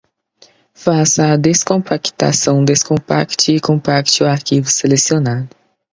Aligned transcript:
Faça 0.73 1.31
a 1.33 1.37
descompactação, 1.37 2.65
descompacte 2.65 3.51
e 3.51 3.61
compacte 3.61 4.23
o 4.23 4.27
arquivo 4.27 4.67
selecionado 4.67 5.55